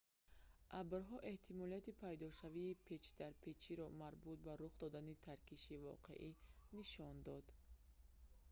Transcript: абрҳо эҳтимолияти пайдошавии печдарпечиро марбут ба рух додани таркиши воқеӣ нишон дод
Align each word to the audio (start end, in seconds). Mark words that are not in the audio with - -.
абрҳо 0.79 1.17
эҳтимолияти 1.31 1.97
пайдошавии 2.03 2.79
печдарпечиро 2.87 3.87
марбут 4.01 4.39
ба 4.45 4.53
рух 4.61 4.73
додани 4.83 5.21
таркиши 5.27 5.75
воқеӣ 5.87 6.29
нишон 6.77 7.15
дод 7.27 7.45